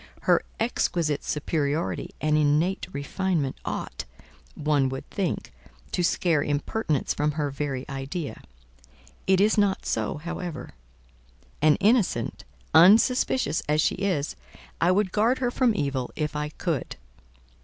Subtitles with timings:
[0.21, 4.05] Her exquisite superiority and innate refinement ought,
[4.55, 5.53] one would think,
[5.91, 8.41] to scare impertinence from her very idea.
[9.27, 10.71] It is not so, however;
[11.61, 14.35] and innocent, unsuspicious as she is,
[14.81, 16.95] I would guard her from evil if I could.